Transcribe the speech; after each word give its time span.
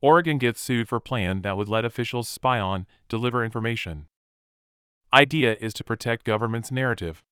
Oregon 0.00 0.38
gets 0.38 0.60
sued 0.60 0.88
for 0.88 1.00
plan 1.00 1.42
that 1.42 1.56
would 1.56 1.68
let 1.68 1.84
officials 1.84 2.28
spy 2.28 2.60
on, 2.60 2.86
deliver 3.08 3.44
information. 3.44 4.06
Idea 5.12 5.56
is 5.60 5.74
to 5.74 5.82
protect 5.82 6.24
government's 6.24 6.70
narrative. 6.70 7.24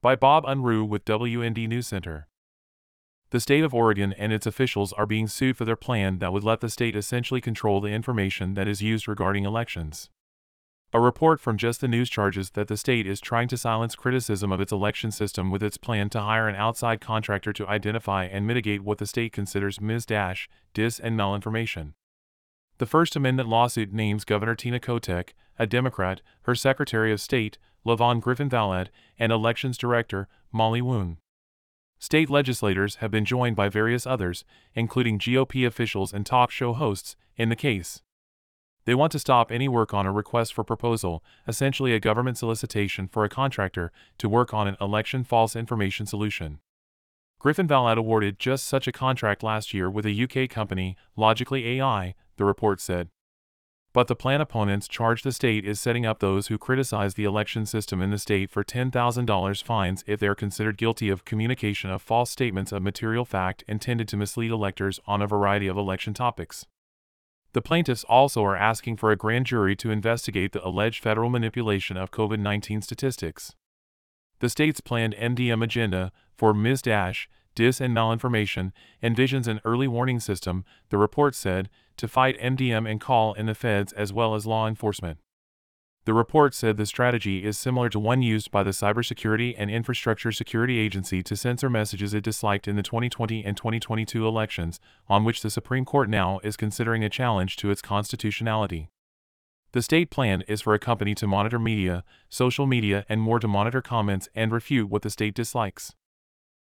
By 0.00 0.16
Bob 0.16 0.44
Unruh 0.44 0.88
with 0.88 1.04
WND 1.04 1.68
News 1.68 1.86
Center. 1.86 2.28
The 3.30 3.40
state 3.40 3.64
of 3.64 3.74
Oregon 3.74 4.14
and 4.14 4.32
its 4.32 4.46
officials 4.46 4.94
are 4.94 5.04
being 5.04 5.26
sued 5.26 5.58
for 5.58 5.66
their 5.66 5.76
plan 5.76 6.18
that 6.20 6.32
would 6.32 6.44
let 6.44 6.60
the 6.60 6.70
state 6.70 6.96
essentially 6.96 7.40
control 7.42 7.80
the 7.80 7.88
information 7.88 8.54
that 8.54 8.68
is 8.68 8.80
used 8.80 9.06
regarding 9.06 9.44
elections. 9.44 10.08
A 10.96 10.98
report 10.98 11.40
from 11.40 11.58
Just 11.58 11.82
the 11.82 11.88
News 11.88 12.08
charges 12.08 12.52
that 12.52 12.68
the 12.68 12.76
state 12.78 13.06
is 13.06 13.20
trying 13.20 13.48
to 13.48 13.58
silence 13.58 13.94
criticism 13.94 14.50
of 14.50 14.62
its 14.62 14.72
election 14.72 15.10
system 15.10 15.50
with 15.50 15.62
its 15.62 15.76
plan 15.76 16.08
to 16.08 16.22
hire 16.22 16.48
an 16.48 16.56
outside 16.56 17.02
contractor 17.02 17.52
to 17.52 17.68
identify 17.68 18.24
and 18.24 18.46
mitigate 18.46 18.82
what 18.82 18.96
the 18.96 19.06
state 19.06 19.30
considers. 19.30 19.76
Dash, 19.76 20.48
dis, 20.72 20.98
and 20.98 21.14
malinformation. 21.14 21.92
The 22.78 22.86
First 22.86 23.14
Amendment 23.14 23.46
lawsuit 23.46 23.92
names 23.92 24.24
Governor 24.24 24.54
Tina 24.54 24.80
Kotek, 24.80 25.34
a 25.58 25.66
Democrat, 25.66 26.22
her 26.44 26.54
Secretary 26.54 27.12
of 27.12 27.20
State, 27.20 27.58
LaVonne 27.84 28.22
Griffin 28.22 28.48
Valade, 28.48 28.88
and 29.18 29.30
Elections 29.30 29.76
Director, 29.76 30.28
Molly 30.50 30.80
Woon. 30.80 31.18
State 31.98 32.30
legislators 32.30 32.96
have 32.96 33.10
been 33.10 33.26
joined 33.26 33.54
by 33.54 33.68
various 33.68 34.06
others, 34.06 34.46
including 34.74 35.18
GOP 35.18 35.66
officials 35.66 36.14
and 36.14 36.24
talk 36.24 36.50
show 36.50 36.72
hosts, 36.72 37.16
in 37.36 37.50
the 37.50 37.54
case. 37.54 38.00
They 38.86 38.94
want 38.94 39.10
to 39.12 39.18
stop 39.18 39.50
any 39.50 39.68
work 39.68 39.92
on 39.92 40.06
a 40.06 40.12
request 40.12 40.54
for 40.54 40.62
proposal, 40.62 41.22
essentially 41.48 41.92
a 41.92 42.00
government 42.00 42.38
solicitation 42.38 43.08
for 43.08 43.24
a 43.24 43.28
contractor 43.28 43.90
to 44.18 44.28
work 44.28 44.54
on 44.54 44.68
an 44.68 44.76
election 44.80 45.24
false 45.24 45.56
information 45.56 46.06
solution. 46.06 46.60
Griffin 47.40 47.66
Valade 47.66 47.98
awarded 47.98 48.38
just 48.38 48.64
such 48.64 48.86
a 48.86 48.92
contract 48.92 49.42
last 49.42 49.74
year 49.74 49.90
with 49.90 50.06
a 50.06 50.22
UK 50.22 50.48
company, 50.48 50.96
Logically 51.16 51.68
AI, 51.68 52.14
the 52.36 52.44
report 52.44 52.80
said. 52.80 53.08
But 53.92 54.06
the 54.06 54.14
plan 54.14 54.40
opponents 54.40 54.86
charge 54.86 55.22
the 55.22 55.32
state 55.32 55.64
is 55.64 55.80
setting 55.80 56.06
up 56.06 56.20
those 56.20 56.46
who 56.46 56.58
criticize 56.58 57.14
the 57.14 57.24
election 57.24 57.66
system 57.66 58.00
in 58.00 58.10
the 58.10 58.18
state 58.18 58.50
for 58.50 58.62
$10,000 58.62 59.62
fines 59.64 60.04
if 60.06 60.20
they 60.20 60.28
are 60.28 60.34
considered 60.34 60.76
guilty 60.76 61.08
of 61.08 61.24
communication 61.24 61.90
of 61.90 62.02
false 62.02 62.30
statements 62.30 62.70
of 62.70 62.82
material 62.82 63.24
fact 63.24 63.64
intended 63.66 64.06
to 64.08 64.16
mislead 64.16 64.52
electors 64.52 65.00
on 65.06 65.22
a 65.22 65.26
variety 65.26 65.66
of 65.66 65.76
election 65.76 66.14
topics. 66.14 66.66
The 67.56 67.62
plaintiffs 67.62 68.04
also 68.04 68.44
are 68.44 68.54
asking 68.54 68.98
for 68.98 69.10
a 69.10 69.16
grand 69.16 69.46
jury 69.46 69.74
to 69.76 69.90
investigate 69.90 70.52
the 70.52 70.62
alleged 70.62 71.02
federal 71.02 71.30
manipulation 71.30 71.96
of 71.96 72.10
COVID 72.10 72.38
19 72.38 72.82
statistics. 72.82 73.54
The 74.40 74.50
state's 74.50 74.82
planned 74.82 75.14
MDM 75.14 75.64
agenda 75.64 76.12
for 76.36 76.52
Ms. 76.52 76.82
Dash, 76.82 77.30
dis 77.54 77.80
and 77.80 77.96
malinformation, 77.96 78.72
envisions 79.02 79.48
an 79.48 79.62
early 79.64 79.88
warning 79.88 80.20
system, 80.20 80.66
the 80.90 80.98
report 80.98 81.34
said, 81.34 81.70
to 81.96 82.06
fight 82.06 82.38
MDM 82.40 82.86
and 82.86 83.00
call 83.00 83.32
in 83.32 83.46
the 83.46 83.54
feds 83.54 83.94
as 83.94 84.12
well 84.12 84.34
as 84.34 84.44
law 84.44 84.68
enforcement. 84.68 85.16
The 86.06 86.14
report 86.14 86.54
said 86.54 86.76
the 86.76 86.86
strategy 86.86 87.44
is 87.44 87.58
similar 87.58 87.88
to 87.88 87.98
one 87.98 88.22
used 88.22 88.52
by 88.52 88.62
the 88.62 88.70
Cybersecurity 88.70 89.56
and 89.58 89.68
Infrastructure 89.68 90.30
Security 90.30 90.78
Agency 90.78 91.20
to 91.24 91.34
censor 91.34 91.68
messages 91.68 92.14
it 92.14 92.22
disliked 92.22 92.68
in 92.68 92.76
the 92.76 92.84
2020 92.84 93.44
and 93.44 93.56
2022 93.56 94.24
elections, 94.24 94.78
on 95.08 95.24
which 95.24 95.42
the 95.42 95.50
Supreme 95.50 95.84
Court 95.84 96.08
now 96.08 96.38
is 96.44 96.56
considering 96.56 97.02
a 97.02 97.10
challenge 97.10 97.56
to 97.56 97.72
its 97.72 97.82
constitutionality. 97.82 98.88
The 99.72 99.82
state 99.82 100.08
plan 100.08 100.42
is 100.46 100.60
for 100.60 100.74
a 100.74 100.78
company 100.78 101.16
to 101.16 101.26
monitor 101.26 101.58
media, 101.58 102.04
social 102.28 102.66
media, 102.66 103.04
and 103.08 103.20
more 103.20 103.40
to 103.40 103.48
monitor 103.48 103.82
comments 103.82 104.28
and 104.32 104.52
refute 104.52 104.88
what 104.88 105.02
the 105.02 105.10
state 105.10 105.34
dislikes. 105.34 105.92